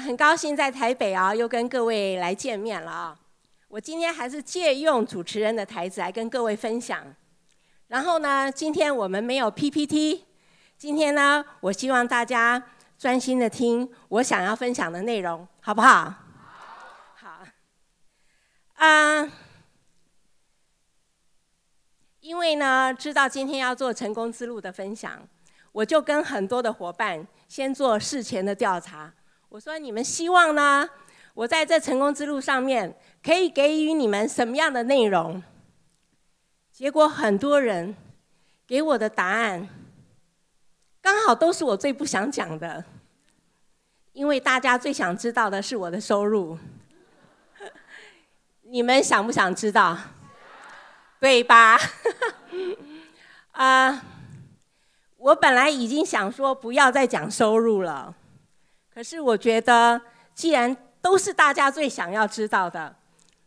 [0.00, 3.18] 很高兴在台北啊，又跟各位来见面了啊。
[3.68, 7.14] 我今天还是借用主持人的台子来跟各位分享。
[7.88, 10.24] 然后呢，今天我们没有 PPT，
[10.76, 12.62] 今天呢，我希望大家
[12.98, 16.14] 专心的听我想要分享的内容，好不好？
[17.14, 17.44] 好。
[18.74, 19.30] 啊，
[22.20, 25.26] 因为呢，知道今天要做成功之路的分享，
[25.72, 29.12] 我就跟很多的伙伴先做事前的调查。
[29.52, 30.88] 我说：“你们希望呢？
[31.34, 35.42] 我在这成功之路上面可以给予你们什么样的内容？”
[36.72, 37.94] 结果很多人
[38.66, 39.68] 给我的答案，
[41.02, 42.82] 刚好都是我最不想讲的，
[44.14, 46.58] 因为大家最想知道的是我的收入。
[48.62, 49.98] 你们想不想知道？
[51.20, 51.78] 对吧？
[53.50, 54.02] 啊、
[55.18, 58.14] 我本来已经想说不要再讲收入了。
[58.92, 60.02] 可是我觉得，
[60.34, 62.94] 既然都是大家最想要知道的，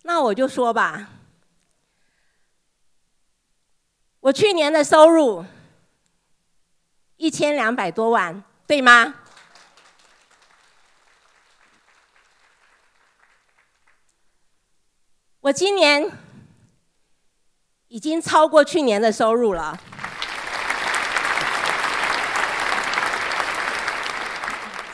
[0.02, 1.10] 那我就说吧。
[4.22, 5.46] 我去年的收入
[7.18, 9.14] 一千两百多万，对吗？
[15.42, 16.12] 我今年
[17.88, 19.80] 已经超过去年的收入了。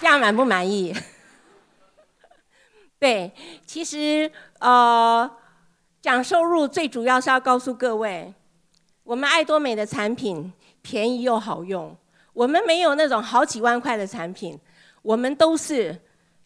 [0.01, 0.91] 这样满不满意？
[2.97, 3.31] 对，
[3.67, 5.29] 其实呃，
[6.01, 8.33] 讲收入最主要是要告诉各位，
[9.03, 11.95] 我们爱多美的产品便宜又好用，
[12.33, 14.59] 我们没有那种好几万块的产品，
[15.03, 15.95] 我们都是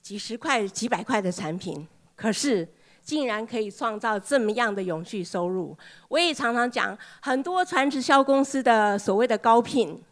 [0.02, 2.68] 几十块、几百块的产品，可是
[3.02, 5.78] 竟然可以创造这么样的永续收入。
[6.10, 10.04] 我也常常讲，很多传直销公司的所谓的高聘。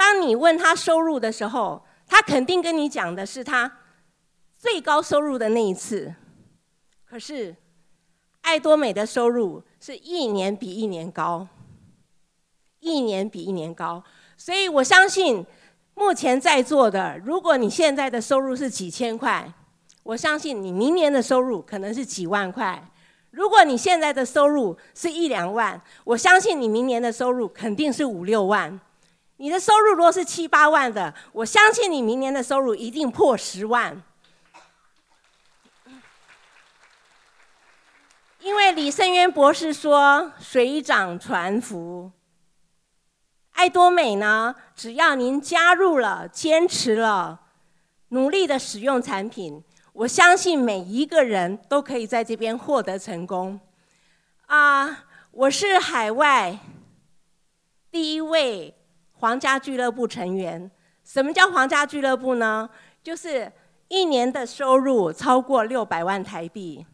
[0.00, 3.70] 当你问他收入的时候，他肯定跟你讲的是他
[4.56, 6.14] 最高收入的那一次。
[7.04, 7.54] 可是，
[8.40, 11.46] 爱多美的收入是一年比一年高，
[12.78, 14.02] 一年比一年高。
[14.38, 15.44] 所以我相信，
[15.92, 19.52] 目前在座的，如果你现在的收入是几千块，
[20.02, 22.82] 我相信你明年的收入可能是几万块。
[23.32, 28.80] 如果你现在的收入是一两万，我相信你明年的收入肯定是五六万。
[29.40, 34.02] 你的收入如果是七八万的，我相信你明年的收入一定破十万。
[38.40, 42.12] 因为李胜渊博士说：“水涨船浮。”
[43.52, 47.40] 爱多美呢，只要您加入了、坚持了、
[48.08, 49.64] 努力的使用产品，
[49.94, 53.58] 我相信每一个人都可以在这边获得成功。
[54.44, 56.58] 啊，我是海外
[57.90, 58.76] 第一位。
[59.20, 60.70] 皇家俱乐部成员，
[61.04, 62.68] 什么叫皇家俱乐部呢？
[63.02, 63.52] 就是
[63.88, 66.86] 一年的收入超过六百万台币。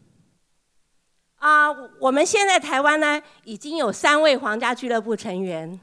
[1.37, 1.69] 啊，
[2.01, 5.79] 我们现在台湾呢，已经有三位皇家俱乐部成员，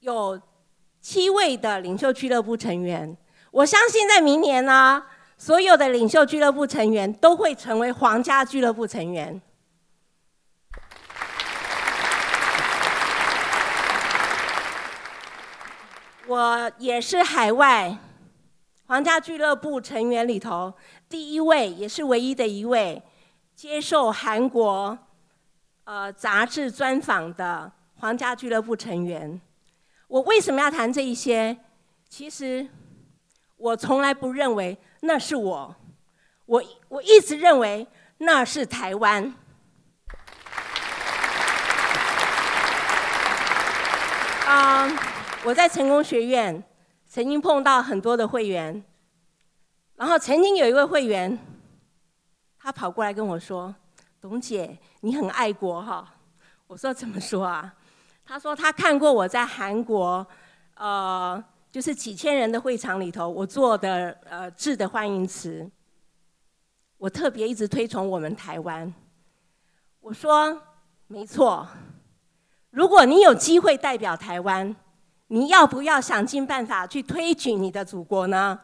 [0.00, 0.40] 有
[1.00, 3.16] 七位的领袖俱乐部成员。
[3.52, 5.04] 我相信在明年呢，
[5.38, 9.40] 所有的领袖俱乐部成员都会成为皇家俱乐部成员。
[16.26, 17.98] 我也是海外
[18.86, 20.72] 皇家俱乐部成员里头
[21.06, 23.02] 第一位，也是唯一的一位
[23.54, 24.98] 接受韩国
[25.84, 29.38] 呃杂志专访的皇家俱乐部成员。
[30.08, 31.56] 我为什么要谈这一些？
[32.08, 32.66] 其实
[33.56, 35.76] 我从来不认为那是我，
[36.46, 37.86] 我我一直认为
[38.18, 39.34] 那是台湾。
[44.46, 44.98] 啊、uh,。
[45.46, 46.64] 我在成功学院
[47.06, 48.82] 曾经碰到很多的会员，
[49.94, 51.38] 然后曾经有一位会员，
[52.58, 53.74] 他跑过来跟我说
[54.22, 56.14] ：“董姐，你很爱国哈。”
[56.66, 57.74] 我说：“怎么说啊？”
[58.24, 60.26] 他说：“他看过我在韩国，
[60.76, 65.70] 呃，就是几千人的会场里头，我做的呃致的欢迎词，
[66.96, 68.90] 我特别一直推崇我们台湾。”
[70.00, 70.58] 我说
[71.06, 71.68] ：“没错，
[72.70, 74.74] 如果你有机会代表台湾。”
[75.34, 78.56] 你要不要想尽办法去推举你的祖国呢？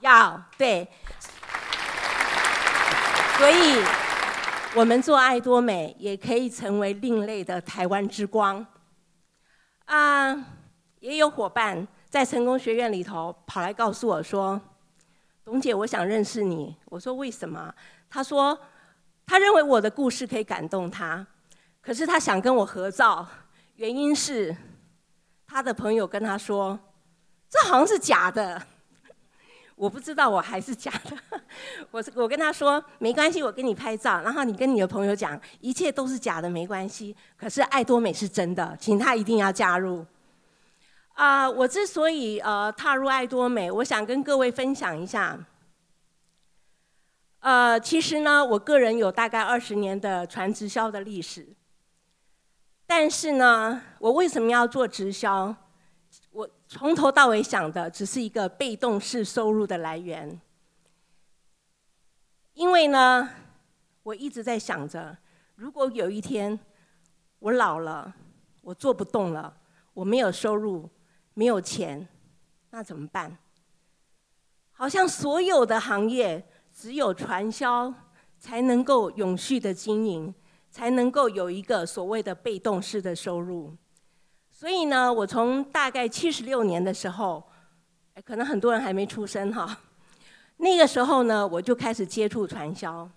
[0.00, 0.88] 要，对。
[3.38, 3.80] 所以，
[4.74, 8.66] 我们做爱多美也可以成为另类的台湾之光。
[9.84, 10.34] 啊，
[10.98, 14.60] 也有伙伴在成功学院里头跑来告诉我说
[15.46, 17.72] ：“董姐，我想认识你。”我说：“为什么？”
[18.10, 18.58] 他说
[19.24, 21.24] ：“他认为我的故事可以感动他，
[21.80, 23.24] 可是他想跟我合照，
[23.76, 24.56] 原因是。”
[25.50, 26.78] 他的朋友跟他说
[27.50, 28.62] ：“这好像是假的。
[29.74, 31.40] ”我不知道我还是假的。
[31.90, 37.16] 我我跟他说没关系，我给你拍照，然后你跟你的朋友讲，一切都是假的，没关系。
[37.36, 40.06] 可是爱多美是真的，请他一定要加入。
[41.14, 45.38] 啊、我之所以呃踏入爱多美，我想跟各位分享一下。
[47.40, 51.48] 呃，其实呢，我个人有大概二十年的传直销的历史。
[52.90, 55.54] 但是呢，我为什么要做直销？
[56.32, 60.40] 我从头到尾想的只是一个被动式收入的来源。
[62.54, 63.30] 因为呢，
[64.02, 65.16] 我一直在想着，
[65.54, 66.58] 如果有一天
[67.38, 68.12] 我老了，
[68.60, 69.56] 我做不动了，
[69.94, 70.90] 我没有收入，
[71.34, 72.08] 没有钱，
[72.70, 73.38] 那怎么办？
[74.72, 76.44] 好像所有的行业，
[76.74, 77.94] 只有传销
[78.40, 80.34] 才能够永续的经营。
[80.70, 83.76] 才能够有一个所谓的被动式的收入，
[84.52, 87.42] 所以呢，我从大概七十六年的时候，
[88.24, 89.80] 可能很多人还没出生哈，
[90.58, 93.10] 那个时候呢，我就开始接触传销，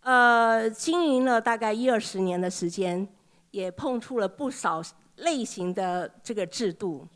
[0.00, 3.06] 呃，经营了大概一二十年的时间，
[3.50, 4.82] 也碰触了不少
[5.16, 7.06] 类型的这个制度，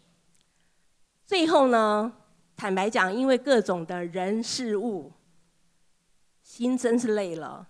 [1.25, 2.13] 最后呢，
[2.55, 5.11] 坦白讲，因为各种的人事物，
[6.43, 7.67] 心真是累了。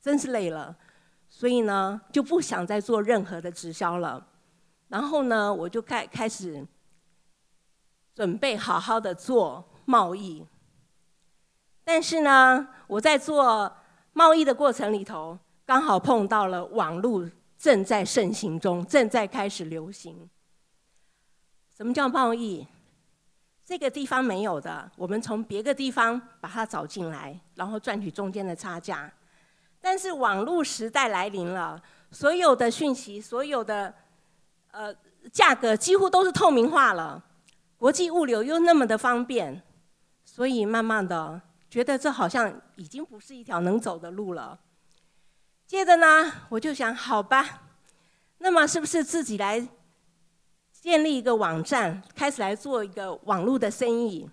[0.00, 0.76] 真是累了，
[1.28, 4.26] 所以呢，就不想再做任何的直销了。
[4.88, 6.66] 然后呢，我就开开始
[8.14, 10.46] 准备好好的做贸易。
[11.84, 13.76] 但是呢，我在做
[14.12, 20.28] 贸易的过程里头，刚好碰到了网络正在盛行中，正在开始流行。
[21.76, 22.66] 什么叫贸易？
[23.64, 29.12] 这个地方没有的，我们从别个地方把它找进来，然后赚取中间的差价。
[29.80, 31.80] 但是网络时代来临了，
[32.10, 33.94] 所有的讯息，所有的
[34.70, 34.94] 呃
[35.32, 37.22] 价格几乎都是透明化了，
[37.76, 39.62] 国际物流又那么的方便，
[40.24, 41.40] 所以慢慢的
[41.70, 44.58] 觉得这好像已经不是一条能走的路了。
[45.66, 47.62] 接着呢，我就想，好吧，
[48.38, 49.68] 那么是不是自己来
[50.72, 54.28] 建立一个网站，开始来做一个网络的生意？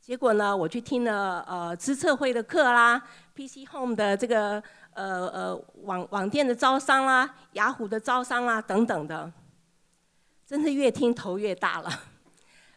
[0.00, 3.02] 结果呢，我去听了呃资策会的课啦
[3.36, 4.62] ，PC Home 的这个
[4.94, 9.30] 呃呃网网店的招商啦，雅虎的招商啦等等的，
[10.46, 11.90] 真是越听头越大了。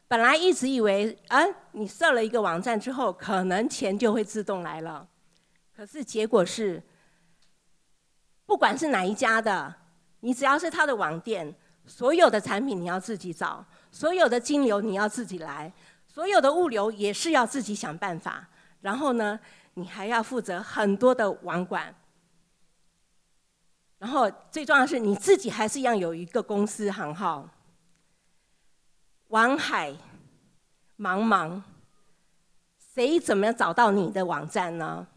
[0.10, 1.40] 本来一直以为啊，
[1.72, 5.08] 你设了一个网站之后，可能钱就会自动来了，
[5.76, 6.84] 可是结果是，
[8.46, 9.74] 不管是哪一家的，
[10.20, 11.56] 你只要是他的网店，
[11.86, 15.72] 所有的产品你要自己找，所有的金流你要自己来。
[16.08, 18.50] 所有的物流也是要自己想办法，
[18.82, 19.40] 然后呢，
[19.80, 21.96] 你还要负责很多的网管，
[23.98, 27.50] 然后最重要的是你自己还是要有一个公司行号。
[29.28, 29.92] 网海
[30.98, 31.62] 茫茫，
[32.94, 35.08] 谁怎么样找到你的网站呢？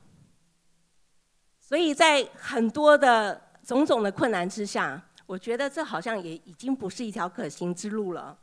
[1.60, 8.38] 所以在很多的种种的困难之下，我觉得这好像也已经不是一条可行之路了。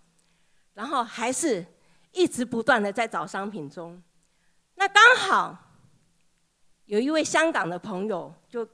[0.73, 1.65] 然后还是。
[2.11, 4.01] 一直不断的在找商品中，
[4.73, 5.68] 那刚好
[6.89, 8.67] 有一位香港的朋友就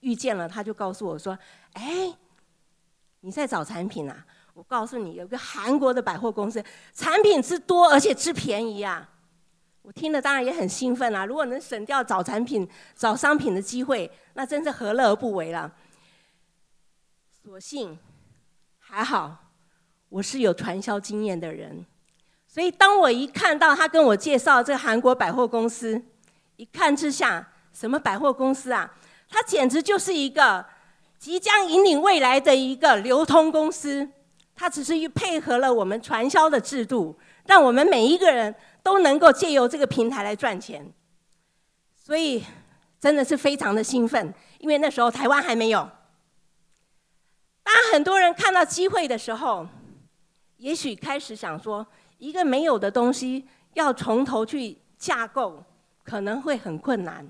[0.00, 1.38] 遇见了，他就告诉我说
[1.74, 2.10] ：“哎，
[3.20, 4.24] 你在找产品啊？
[4.54, 9.10] 我告诉你，有个韩国的百货公司，产品之多，而且之便宜啊！”
[9.82, 15.70] 我听了当然也很兴奋啊，如果能省掉找产品、找商品的机会，那真是何乐而不为了。
[17.42, 17.98] 所幸
[18.78, 19.50] 还好，
[20.08, 21.84] 我是有传销经验的人。
[22.46, 26.02] 所以，当我一看到他跟我介绍这个韩国百货公司，
[26.56, 28.92] 一看之下，什么百货公司啊？
[29.28, 30.64] 它简直就是一个
[31.18, 34.08] 即将引领未来的一个流通公司。
[34.54, 40.92] 它只是配合了我们传销的制度，让我们每一个人都能够借由这个平台来赚钱。
[41.96, 42.44] 所以，
[43.00, 45.90] 真的是非常的兴奋，因为那时候台湾还没有。
[47.62, 49.66] 当很多人看到机会的时候，
[50.58, 51.86] 也许开始想说。
[52.18, 53.44] 一个没有的东西，
[53.74, 55.62] 要从头去架构，
[56.04, 57.26] 可能会很困难。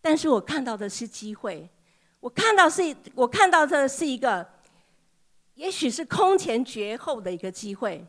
[0.00, 1.70] 但是我看到的是机会，
[2.20, 4.46] 我看到是，我看到的是一个，
[5.54, 8.06] 也许是空前绝后的一个机会。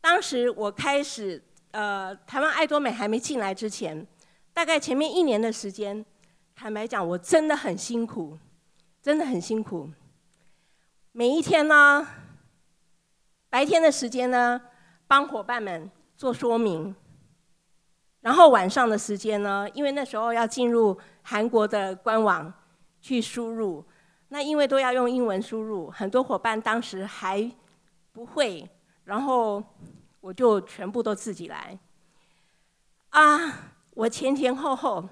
[0.00, 1.42] 当时我开始，
[1.72, 4.06] 呃，台湾爱多美还没进来之前，
[4.52, 6.04] 大概前面一年的时间，
[6.54, 8.38] 坦白讲，我真的很辛苦，
[9.02, 9.90] 真的很辛苦。
[11.10, 12.06] 每一天呢，
[13.50, 14.60] 白天的时间呢，
[15.06, 16.94] 帮伙伴们做说明，
[18.26, 22.52] 然后晚上的时间呢，因为那时候要进入韩国的官网
[23.00, 23.86] 去输入，
[24.30, 27.48] 那因为都要用英文输入，很多伙伴当时还
[28.10, 28.68] 不会，
[29.04, 29.62] 然后
[30.20, 31.78] 我就全部都自己来。
[33.10, 35.08] 啊，我前前后后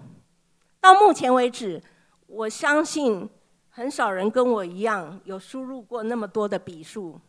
[0.80, 1.80] 到目前为止，
[2.26, 3.30] 我相信
[3.71, 7.21] 很少人跟我一样有输入过那么多的笔数。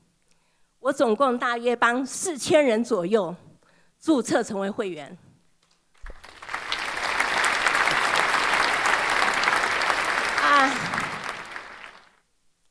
[0.80, 3.36] 我总共大约帮四千人左右
[4.00, 5.16] 注册成为会员。
[10.48, 10.72] 啊，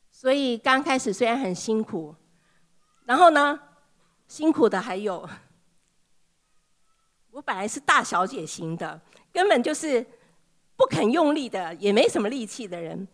[0.09, 2.13] 所所以刚开始虽然很辛苦，
[3.05, 3.57] 然后呢，
[4.27, 5.25] 辛苦的还有，
[7.31, 8.99] 我本来是大小姐型的，
[9.31, 10.05] 根本就是
[10.75, 13.07] 不肯用力的，也没什么力气的人。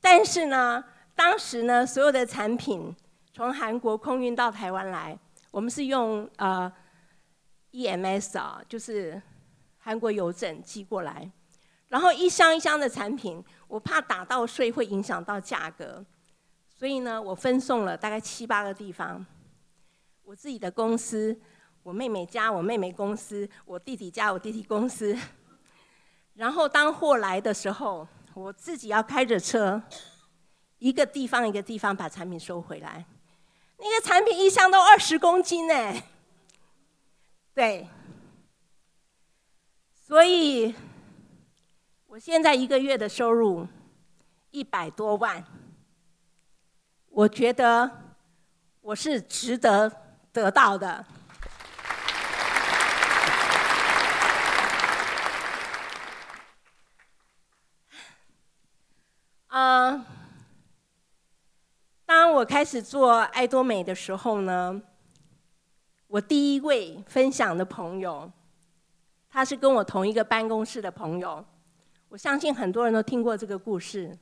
[0.00, 0.82] 但是呢，
[1.14, 2.92] 当时呢，所有的产品。
[3.32, 5.16] 从韩国空运到台湾来，
[5.52, 6.72] 我们是用呃
[7.70, 9.22] EMS 啊，就是
[9.78, 11.30] 韩国邮政寄过来，
[11.86, 16.04] 然后一箱一箱的产品，我怕打到税会影响到价格，
[16.84, 19.24] 所以呢，我分送了大概七八个地方，
[20.22, 21.34] 我自己的公司，
[21.82, 25.16] 我妹妹家，我妹妹公司，我弟弟家，我弟弟公司，
[26.34, 29.82] 然后当货来的时候，我自己要开着车，
[30.76, 33.06] 一个地方一个地方把产品收回来。
[33.78, 36.02] 那个产品一箱都二十公斤呢，
[37.54, 37.88] 对，
[39.94, 40.74] 所以
[42.08, 43.66] 我现在一个月的收入
[44.50, 45.42] 一百多万，
[47.16, 47.88] 我觉得
[48.80, 49.88] 我是值得
[50.32, 51.06] 得到的。
[59.46, 60.04] 啊。
[62.04, 64.82] 当我开始做爱多美的时候呢，
[66.08, 68.28] 我第一位分享的朋友，
[69.30, 71.44] 他是跟我同一个办公室的朋友，
[72.08, 74.18] 我相信很多人都听过这个故事。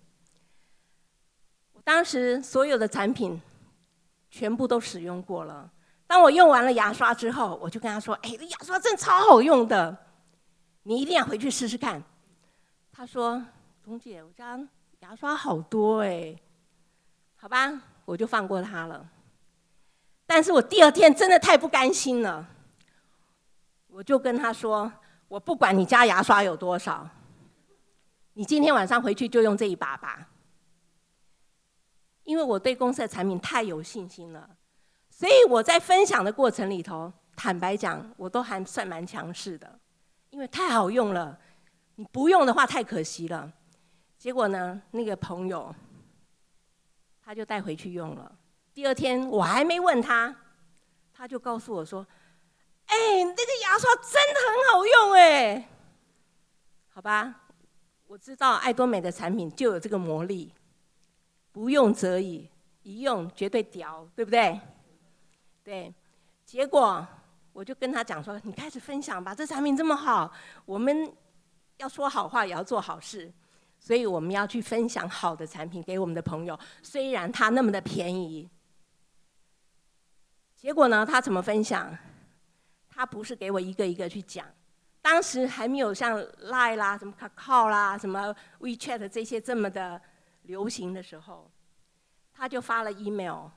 [1.85, 3.41] 当时所有的产品
[4.31, 5.71] 全部都使用过了，
[6.07, 9.97] 当我用完了牙刷之后，我就跟他说：“哎，这牙刷真超好用的，
[10.85, 12.03] 你一定要回去试试看。”
[12.93, 13.45] 他说
[13.83, 14.59] ：“董姐，我家
[15.01, 16.37] 牙刷好多哎。”
[17.37, 19.09] 好吧，我就放过他了。
[20.25, 22.47] 但是我第二天真的太不甘心了，
[23.89, 24.91] 我就跟他说
[25.29, 27.09] ：“我不管你家牙刷有多少，
[28.35, 30.29] 你今天晚上回去就用这一把吧。”
[32.25, 34.49] 因为我对公司的产品太有信心了，
[35.11, 39.79] 所以我在分享的过程里头，坦白讲，我都还算蛮强势的，
[40.31, 41.39] 因为太好用了，
[41.97, 43.53] 你不用的话太可惜了。
[44.19, 45.75] 结果呢，那个朋友。
[47.25, 48.33] 他就带回去用了。
[48.75, 50.35] 第二天我还没问他，
[51.15, 52.05] 他就告诉我说
[52.87, 55.69] ：“哎，那个牙刷真的很好用哎。”
[56.91, 57.43] 好吧，
[58.09, 60.53] 我知道爱多美的产品就有这个魔力，
[61.53, 62.49] 不用则已，
[62.83, 64.59] 一用绝对屌，对不对？
[65.63, 65.95] 对。
[66.45, 67.07] 结果
[67.53, 70.33] 我就跟他讲说：“你开始分享吧，这产品这么好，
[70.65, 71.13] 我们
[71.77, 73.33] 要说好话，也要做好事。”
[73.79, 78.49] 所以我们要去分享好的产品给我们的朋友，虽然它那么的便宜。
[80.55, 81.97] 结果呢，他怎么分享？
[82.89, 84.47] 他不是给我一个一个去讲，
[85.01, 90.01] 当时还没有像 Line 啦、什么 Kakao 啦、什么 WeChat 这些这么的
[90.43, 91.51] 流行的时候，
[92.33, 93.49] 他就发了 email。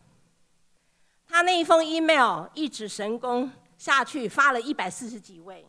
[1.28, 5.68] 他那一封 email 一指神功下去，发了一百四十几位。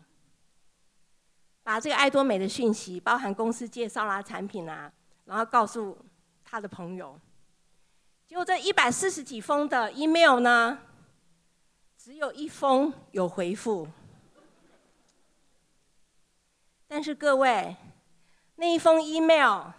[1.62, 4.92] 把这个爱多美的讯息，包含公司介绍啦、产品啊，
[5.24, 5.98] 然后告诉
[6.44, 7.18] 他的朋友。
[8.26, 10.78] 结果这一百四十几封的 email 呢，
[11.96, 13.88] 只有一封有回复。
[16.86, 17.76] 但是各位，
[18.54, 19.72] 那一封 email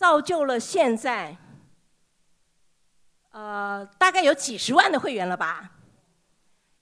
[0.00, 1.36] 造就了现在，
[3.32, 5.72] 呃，大概有几十万的会员了吧，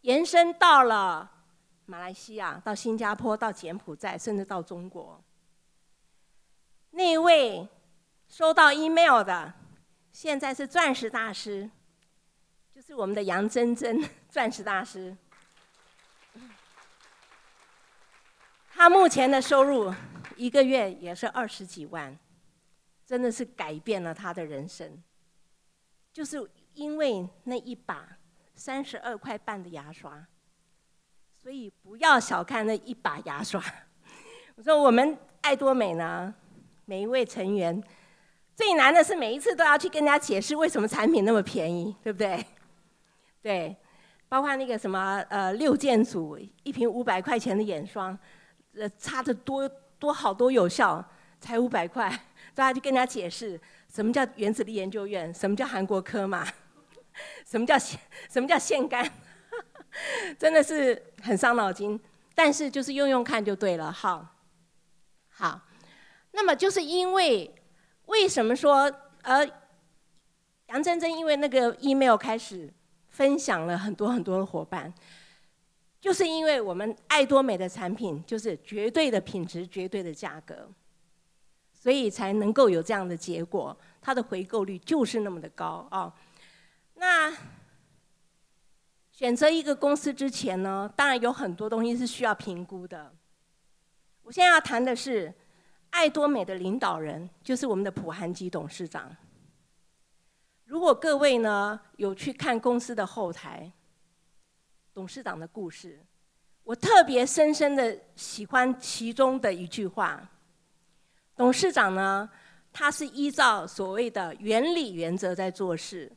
[0.03, 1.29] 延伸到了。
[1.87, 5.21] 马来西亚到新加坡到柬埔寨，甚至到中国，
[6.91, 7.67] 那位
[8.29, 9.53] 收到 email 的，
[10.13, 11.69] 现在是钻石大师，
[12.73, 15.17] 就是我们的杨真真， 钻石大师。
[18.71, 19.93] 他目前的收入
[20.37, 22.17] 一个月也是二十几万，
[23.09, 25.03] 真的是改变了他的人生，
[26.13, 28.07] 就是因为那一把
[28.55, 30.27] 三十二块半的牙刷。
[31.35, 33.65] 所以不要小看那一把牙刷。
[34.57, 36.35] 我说我们爱多美呢，
[36.85, 37.83] 每一位成员
[38.55, 42.45] 最难的是每一次都要去跟人家解释为什么产品那么便宜，对不对？
[43.41, 43.75] 对，
[44.29, 48.19] 包括那个什么呃六件组一瓶五百块钱的眼霜，
[48.75, 49.67] 呃擦得多
[49.99, 51.03] 多好多有效，
[51.41, 52.13] 才五百块，
[52.59, 56.45] 大家就跟人家解释什么叫原子力研究院，什么叫韩国科嘛，
[57.47, 57.97] 什么叫什
[58.35, 59.09] 么叫腺苷。
[60.37, 61.99] 真的是很伤脑筋。
[62.35, 63.93] 但是就是用用看就对了。
[63.93, 64.35] 好，
[65.29, 65.69] 好，
[66.33, 67.55] 那么就是因为
[68.07, 69.49] 为什么说呃，
[70.67, 72.69] 杨真真因为那个 email 开始
[73.07, 74.93] 分享了很多很多的伙伴，
[76.01, 80.69] 就是因为我们爱多美的产品就是绝对的品质、绝对的价格，
[81.79, 83.77] 所以才能够有这样的结果。
[84.01, 86.13] 它的回购率就是那么的高啊。
[86.95, 87.33] 那
[89.13, 93.13] 选择一个公司之前呢，当然有很多东西是需要评估的。
[94.23, 95.33] 我现在要谈的是
[95.91, 99.15] 爱多美的领导人，就是我们的朴韩基董事长。
[100.65, 103.73] 如果各位呢有去看公司的后台，
[104.93, 106.05] 董事长的故事，
[106.63, 110.29] 我特别深深的喜欢其中的一句话。
[111.39, 112.29] 董事长呢，
[112.71, 116.13] 他是依照所谓的原理原则在做事，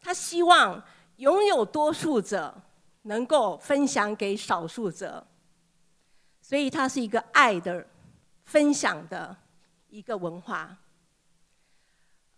[0.00, 0.82] 他希望。
[1.18, 2.52] 拥有多数者
[3.02, 5.24] 能够分享给少数者，
[6.42, 7.86] 所以他是一个爱的
[8.46, 9.36] 分享的
[9.90, 10.76] 一个文化。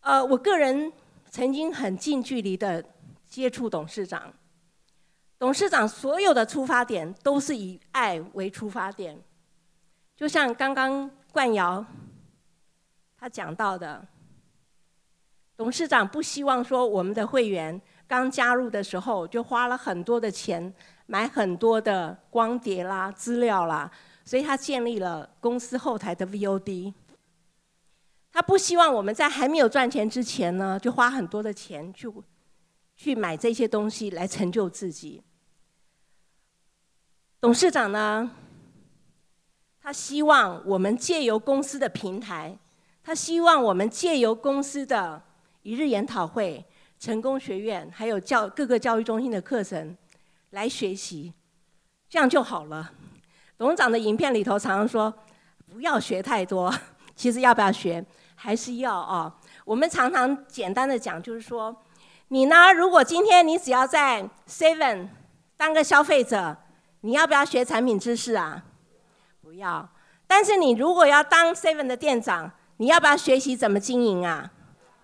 [0.00, 0.92] 呃，我个人
[1.30, 2.84] 曾经很近距离的
[3.26, 4.30] 接触董事长，
[5.38, 9.18] 董事长所有的出发点都是以爱为出发点，
[10.14, 11.82] 就像刚刚冠尧
[13.18, 14.06] 他讲到的，
[15.56, 17.80] 董事长不希望说我们的会员。
[18.08, 20.72] 刚加入的时候就花了很多的钱
[21.06, 23.90] 买很多的光碟啦、资料啦，
[24.24, 26.94] 所以他建立了公司后台的 VOD。
[28.30, 32.08] 他不希望我们在还没有赚钱之前呢，就花很多的钱去
[32.94, 35.20] 去买这些东西来成就自己。
[37.40, 38.30] 董事长呢，
[39.80, 42.56] 他希望我们借由公司的平台，
[43.06, 45.22] 他希望我们借由公司的
[45.62, 46.66] 一日研讨会。
[46.98, 49.94] 成功学院还有教各个教育中心的课程
[50.50, 51.32] 来学习，
[52.08, 52.90] 这样就好了。
[53.58, 55.12] 董事长的影片里头常常说，
[55.70, 56.74] 不要学太多，
[57.14, 58.02] 其实要不要学
[58.34, 59.32] 还是要啊。
[59.66, 61.76] 我们常常简单的讲，就是说，
[62.28, 65.08] 你呢，如果今天你只要在 Seven
[65.56, 66.56] 当个消费者，
[67.02, 68.64] 你要不要学产品知识啊？
[69.42, 69.86] 不要。
[70.26, 74.50] 但是你如果要当 Seven 的店长，你要不要学习怎么经营啊？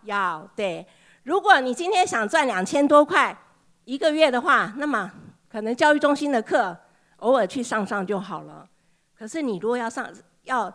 [0.04, 0.86] 要，对。
[1.22, 3.36] 如果你今天想赚两千多块
[3.84, 5.10] 一个月的话，那么
[5.48, 6.76] 可能教育中心的课
[7.18, 8.68] 偶尔去上上就好了。
[9.16, 10.06] 可是你如果要上
[10.42, 10.72] 要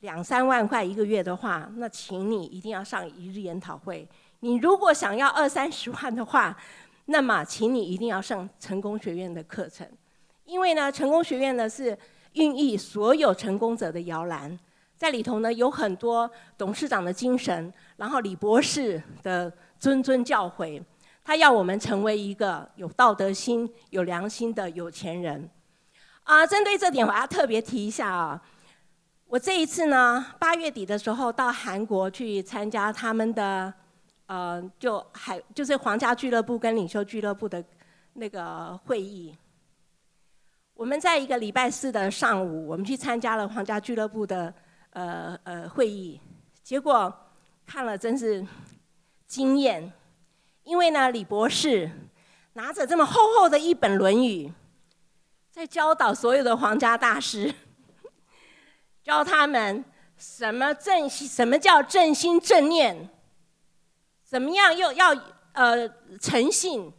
[0.00, 4.08] 两三万块一个月的话，那请你一定要上一日研讨会。
[4.40, 6.56] 你如果想要二三十万的话，
[7.04, 9.86] 那么请你一定要上成功学院的课程，
[10.44, 11.96] 因为呢，成功学院呢是
[12.32, 14.58] 孕育所有成功者的摇篮。
[14.98, 20.82] 在里头呢，有很多董事长的精神，然后李博士的谆谆教诲，
[21.22, 25.48] 他要我们成为一个有道德心、有良心的有钱人。
[26.24, 28.42] 啊，针对这点，我要特别提一下啊，
[29.26, 33.72] 我这一次呢，八月底的时候到韩国去参加他们的，
[34.26, 37.64] 呃，就海就是皇家俱乐部跟领袖俱乐部的
[38.14, 39.32] 那个会议。
[40.74, 44.52] 我们在一个礼拜四的上午，我们去参加了皇家俱乐部的。
[44.90, 46.20] 呃呃，会议
[46.62, 47.12] 结果
[47.66, 48.44] 看了真是
[49.26, 49.92] 惊艳，
[50.64, 51.90] 因为呢，李博士
[52.54, 54.48] 拿着这么厚厚的一本《论语》，
[55.50, 57.54] 在教导所有的皇家大师，
[59.04, 59.84] 教他们
[60.16, 63.08] 什么正，什么叫正心正念，
[64.24, 65.14] 怎么样又要
[65.52, 65.88] 呃
[66.20, 66.92] 诚信，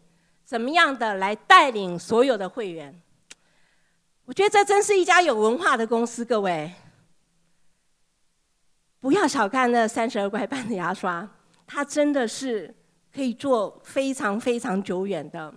[0.46, 3.02] 怎么样的来带领所有的会员。
[4.26, 6.72] 我觉得这真是一家有文化的公司，各位。
[9.02, 11.28] 不要小看那三十二块半的牙刷，
[11.66, 12.74] 它真的是
[13.14, 15.54] 可以做非常非常久远的。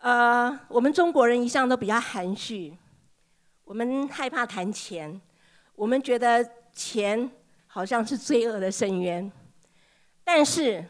[0.00, 2.76] 呃，我们中国人一向都比较含蓄，
[3.64, 5.20] 我们害怕谈钱，
[5.74, 7.30] 我们觉得钱
[7.66, 9.30] 好像是罪恶的深渊。
[10.24, 10.84] 但是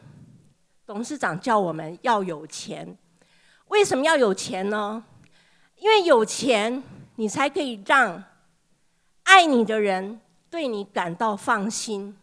[0.87, 2.97] 董事长叫我们要有钱，
[3.69, 5.03] 为什么要有钱呢？
[5.77, 6.83] 因为有钱，
[7.17, 8.23] 你才可以让
[9.25, 10.21] 爱你的人。
[10.51, 12.17] 对你感到放心，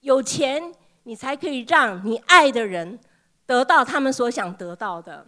[0.00, 0.72] 有钱
[1.02, 2.98] 你才可以让你爱的人
[3.44, 5.26] 得到他们所想得到的。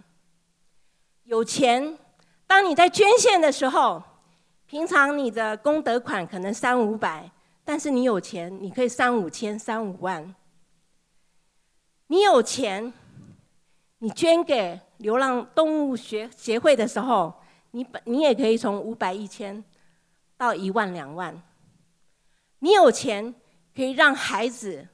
[1.24, 1.98] 有钱，
[2.46, 4.02] 当你在捐献的时候，
[4.66, 7.30] 平常你的功德款可能三五百，
[7.64, 10.34] 但是你有钱，你可以三五千、三五万。
[12.06, 12.90] 你有钱，
[13.98, 17.34] 你捐给流浪动物学协会的时候，
[17.72, 19.62] 你本你也可以从五百、一千
[20.38, 21.42] 到一万、两万。
[22.60, 23.34] 你有钱
[23.74, 24.88] 可以让孩子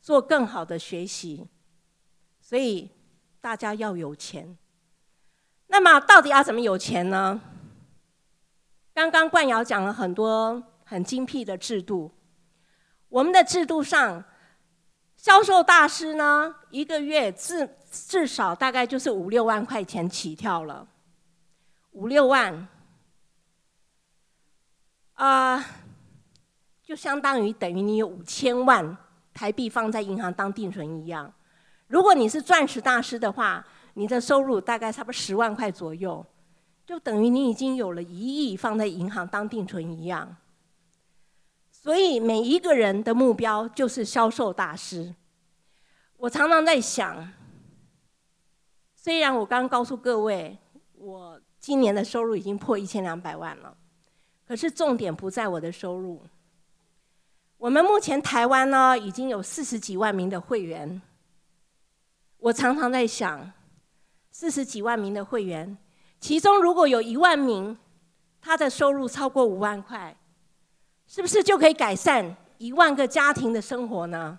[0.00, 1.48] 做更好的学习，
[2.40, 2.90] 所以
[3.40, 4.56] 大家要有钱。
[5.68, 7.40] 那么到底要怎么有钱呢？
[8.92, 12.12] 刚刚冠尧讲了很多很精辟的制度，
[13.08, 14.24] 我们的制度上，
[15.16, 20.86] 销售大师呢，一个月至至少大概就是五六万块钱起跳了，
[21.92, 22.68] 五六万，
[25.14, 25.64] 啊、
[26.94, 28.96] 就相当于等于你有五千万
[29.32, 31.34] 台币放在银行当定存一样。
[31.88, 36.24] 如果你是钻石大师的话，你的收入大概差不多十万块左右。
[36.86, 40.36] 就等于你已经有了一亿放在银行当定存一样，
[41.68, 45.16] 所以每一个人的目标就是销售大师。
[46.18, 47.28] 我常常在想，
[48.94, 50.56] 虽然我刚告诉各位，
[50.92, 53.76] 我今年的收入已经破一千两百万了，
[54.46, 56.22] 可是重点不在我的收入。
[57.64, 61.00] 我们目前台湾呢，已经有四十几万名的会员。
[62.36, 63.50] 我常常在想，
[64.30, 65.74] 四十几万名的会员。
[66.20, 67.74] 其中如果有一万名，
[68.38, 70.14] 他的收入超过五万块，
[71.06, 74.38] 是不是就可以改善一万个家庭的生活呢？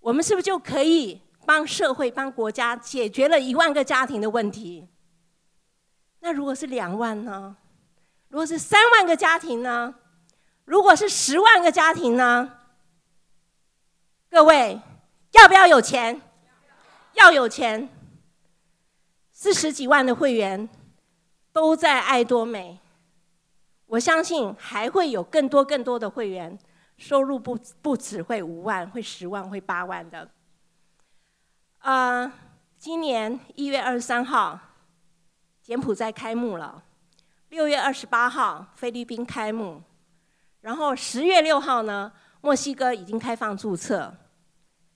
[0.00, 4.88] 我们是不是就可以帮社会、帮国家解决了一万个家庭的问题？
[6.18, 7.56] 那如果是两万呢？
[8.30, 9.94] 如果是三万个家庭呢？
[10.68, 12.58] 如果是十万个家庭呢？
[14.28, 14.78] 各位
[15.30, 16.20] 要不要有钱？
[17.14, 17.88] 要有钱。
[19.32, 20.68] 四十几万的会员
[21.54, 22.78] 都在爱多美，
[23.86, 26.58] 我相信还会有更多更多的会员，
[26.98, 30.30] 收入不不只会五万，会十万，会八万的。
[31.78, 32.32] 啊、呃，
[32.76, 34.60] 今年一月二十三号，
[35.62, 36.82] 柬埔寨开幕了；
[37.48, 39.80] 六月二十八号，菲律宾开幕；
[40.68, 44.12] 然后十月六号呢，墨西哥已经开放注册；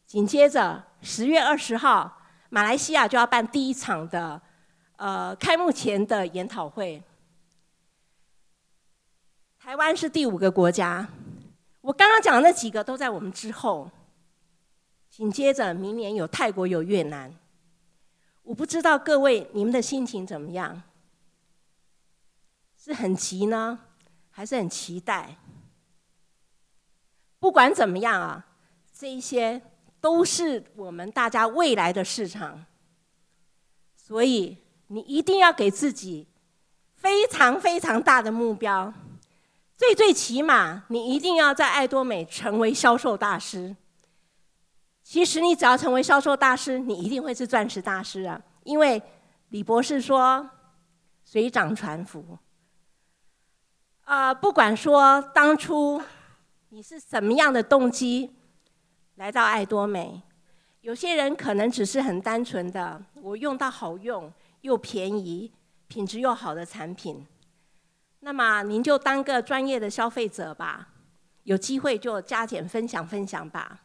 [0.05, 2.21] 紧接着十月二十号。
[2.51, 4.39] 马来西亚就要办第一场的，
[4.97, 7.03] 呃，开幕前的研讨会。
[9.59, 11.09] 台湾是第五个国家，
[11.81, 13.91] 我刚刚讲的那几个都在我们之后。
[15.09, 17.35] 紧接着明年有泰国，有越南，
[18.43, 20.83] 我不知道各位你们的心情怎么样？
[22.77, 23.79] 是很急呢，
[24.29, 25.39] 还是很期待？
[27.43, 28.47] 不管怎么样啊，
[28.97, 29.61] 这些。
[30.03, 32.65] 都是我们大家未来的市场，
[33.95, 36.27] 所以你一定要给自己
[36.97, 38.93] 非常非常大的目标，
[39.77, 43.77] 最最起码你一定要在爱多美成为销售大师。
[45.05, 48.43] 其实你只要成为销售大师，你一定会是钻石大师啊！
[48.65, 49.01] 因为
[49.51, 50.51] 李博士说
[51.25, 52.37] “水涨船浮”。
[54.03, 56.03] 啊，不管说当初
[56.75, 58.31] 你是什么样的动机。
[59.17, 60.23] 来到爱多美，
[60.81, 64.33] 有些人可能只是很单纯的，我用到好用
[64.63, 65.53] 又便宜、
[65.87, 67.27] 品质又好的产品。
[68.21, 70.89] 那么您就当个专业的消费者吧，
[71.43, 73.83] 有机会就加减分享分享吧。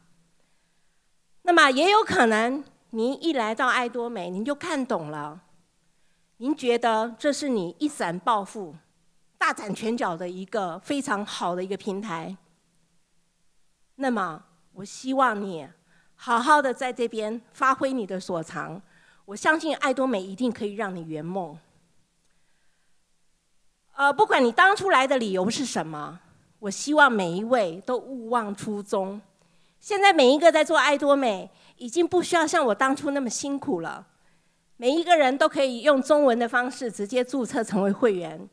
[1.42, 5.42] 那么也有可能您一来到爱多美，您就看懂了，
[6.38, 8.74] 您觉得这是你一闪暴富、
[9.36, 12.34] 大展拳脚的一个非常好的一个平台。
[13.98, 14.42] 那么。
[14.74, 15.66] 我希望你
[16.14, 18.80] 好好的在这边发挥你的所长，
[19.24, 21.58] 我相信爱多美一定可以让你圆梦。
[23.94, 26.20] 呃，不管你当初来的理由是什么，
[26.60, 29.20] 我希望每一位都勿忘初衷。
[29.80, 34.06] 现在每一个在做爱多美，已经不需要像我当初那么辛苦了。
[34.76, 38.48] 每一个人都可以用中文的方式直接注册成为会员，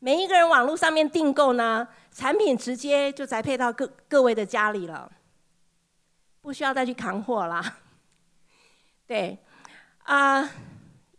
[0.00, 5.10] 每一个人网络上面订购呢，产品直接就宅配到各各位的家里了。
[6.40, 7.76] 不需要再去扛货啦，
[9.06, 9.36] 对，
[10.04, 10.42] 啊、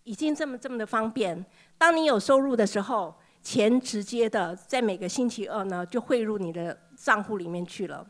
[0.02, 1.46] 已经这么这么的方便。
[1.78, 3.14] 当你有收入的时候，
[3.44, 8.08] 钱直接的在每个星期二呢就汇入你的账户里面去了，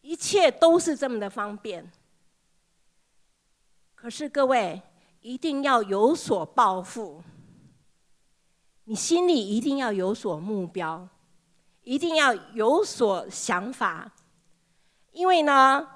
[0.00, 1.88] 一切都是这么的方便。
[3.94, 4.82] 可是各位
[5.20, 7.22] 一定要有所抱负，
[8.90, 11.08] 你心里一定要有所目标，
[11.82, 14.10] 一定要有所想法，
[15.12, 15.88] 因为呢。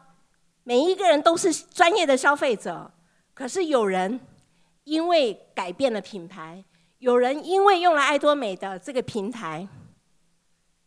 [0.66, 2.90] 每一个人都是专业的消费者，
[3.34, 4.18] 可是有人
[4.84, 6.64] 因为改变了品牌，
[7.00, 9.68] 有人因为用了爱多美的这个平台，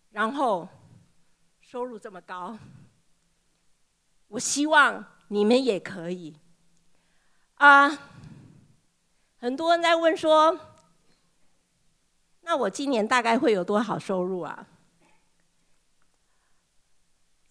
[0.10, 0.68] 然后
[1.60, 2.58] 收入这么高。
[4.30, 6.36] 我希望你们也可以。
[7.56, 8.00] 啊，
[9.38, 10.60] 很多人在问说，
[12.48, 14.66] 那我今年大概会有多少收入啊？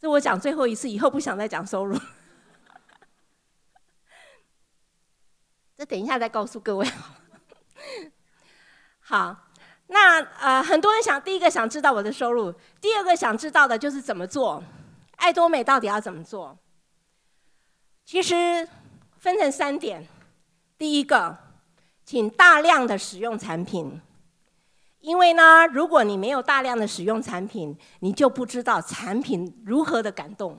[0.00, 2.00] 这我讲最后一次，以后不想再讲收入。
[5.76, 6.90] 这等一下再告诉各位。
[9.00, 9.36] 好，
[9.88, 14.64] 那呃，很多人想，第一个想知道我的收入，第二个想知道的就是怎么做，
[15.16, 16.58] 爱多美到底要怎么做？
[18.06, 18.66] 其实
[19.18, 20.08] 分成三点，
[20.78, 21.36] 第一个，
[22.06, 24.00] 请大量的使用产品，
[25.06, 30.58] 因为呢，如果你没有大量的使用产品，你就不知道产品如何的感动。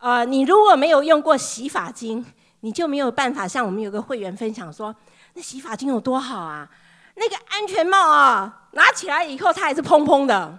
[0.00, 2.22] 呃，你如果没有用过洗发精，
[2.60, 4.94] 你就没有办法像我们有个会员分享说，
[5.32, 6.68] 那洗发精有多好啊，
[7.14, 10.58] 那个安全帽啊，拿起来以后它还是蓬蓬的。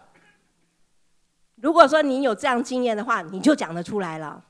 [1.57, 4.43] 如果说你有这样经验的话，你就讲得出来了。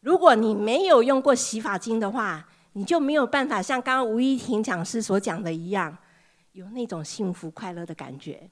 [0.00, 5.94] 如果你没有用过洗发精的话，你就没有办法像刚刚吴依婷讲师所讲的一样，
[6.54, 8.48] 有那种幸福快乐的感觉。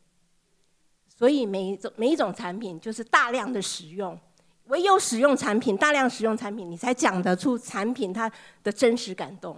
[1.08, 4.18] 所以每一种每一种产品就是大量的使用，
[4.64, 8.30] 唯有使用产品，大量使用产品，你才讲得出产品它
[8.62, 9.56] 的真实感动。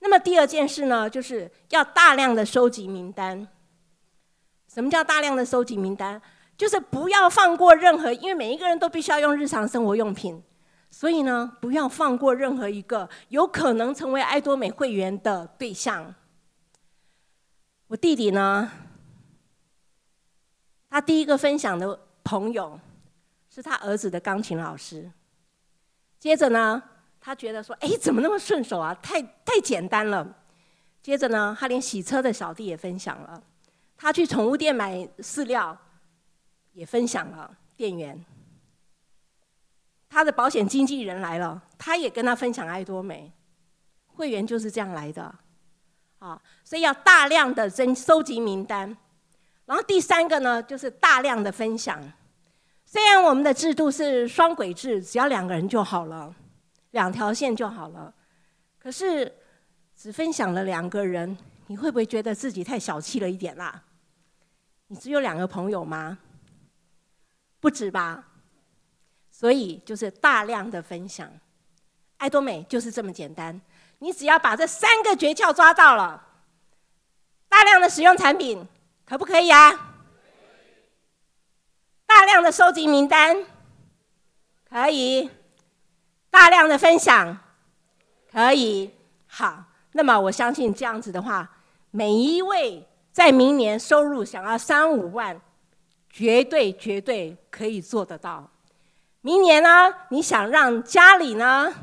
[0.00, 3.46] 那么第二件事呢，就是要大量的收集名单。
[4.72, 6.20] 什么叫大量的收集名单？
[6.56, 10.42] 就是不要放过任何，因为每一个人都必须要用日常生活用品。
[10.90, 16.14] 所以呢，不要放过任何一个有可能成为爱多美会员的对象。
[17.90, 18.70] 我弟弟呢，
[20.88, 22.78] 他第一个分享的朋友
[23.52, 25.10] 是他儿子的钢琴老师。
[26.20, 26.80] 接着呢，
[27.20, 28.94] 他觉得说：“哎，怎么那么顺手啊？
[29.02, 30.36] 太太简单了。”
[31.02, 33.42] 接着呢，他连洗车的小弟也分享了。
[33.96, 35.76] 他去宠物店买饲料，
[36.74, 38.24] 也分享了店员。
[40.08, 43.32] 他的保险经纪人来了，他也跟他分享爱多美，
[44.06, 45.34] 会员就是这样来的，
[46.20, 48.96] 啊，所以要大量的征收集名单，
[49.66, 52.00] 然后第三个呢，就是大量的分享。
[52.86, 56.34] 虽然我们的制度是双轨制，只要两个人就好了，
[56.92, 58.14] 两条线就好了，
[58.78, 59.32] 可是
[59.96, 63.82] 只分享了两个人，你会不会觉得自己太小气了一点啦？
[64.88, 66.18] 你只有两个朋友吗？
[67.60, 68.26] 不止吧。
[69.30, 71.30] 所以就是大量的分享，
[72.18, 73.58] 爱多美就是这么简单。
[74.00, 76.26] 你只要把这三个诀窍抓到了，
[77.48, 78.66] 大量的使用产品，
[79.06, 79.94] 可不可以啊？
[82.06, 83.44] 大量的收集名单，
[84.68, 85.30] 可以。
[86.30, 87.38] 大量的分享，
[88.30, 88.92] 可以。
[89.26, 91.58] 好，那么我相信这样子的话，
[91.90, 95.40] 每一位在明年收入想要三五万，
[96.08, 98.48] 绝对绝对可以做得到。
[99.20, 101.74] 明年呢，你想让家里呢，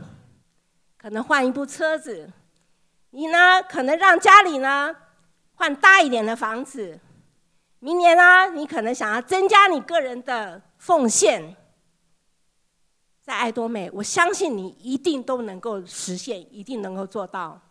[0.97, 2.29] 可能换一部车子，
[3.11, 4.95] 你呢可能让家里呢
[5.55, 6.99] 换大一点的房子。
[7.79, 11.55] 明年呢，你可能想要增加你个人的奉献，
[13.21, 17.61] 在爱多美，我相信你一定都能够实现，一定能够做到。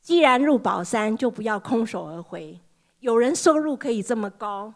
[0.00, 2.60] 既然入宝山，就不要空手而回。
[3.00, 4.72] 有人收入可以这么高。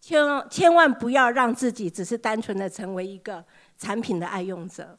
[0.00, 3.44] 千千万不要让自己只是单纯的成为一个
[3.76, 4.98] 产品的爱用者，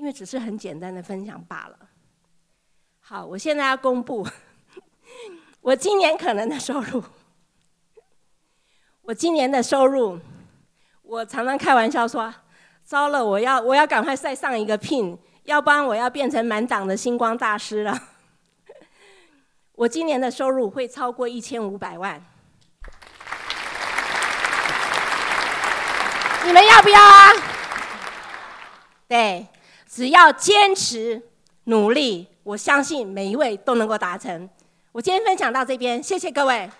[0.00, 1.78] 因为只是很简单的分享罢了。
[3.00, 4.26] 好，我现在要公布
[5.60, 7.04] 我今年可能的收入。
[9.02, 10.18] 我今年的收入，
[11.02, 12.34] 我常常开玩笑说：
[12.82, 18.00] 糟了，我要我要赶快再上一个聘，要不然我要变成满档的星光大师了。
[19.76, 22.24] 我今年的收入会超过一千五百万。
[26.46, 27.32] 你们要不要啊？
[29.06, 29.46] 对，
[29.92, 31.20] 只要坚持
[31.64, 34.48] 努力，我相信每一位都能够达成。
[34.92, 36.70] 我今天分享到这边，谢谢各位。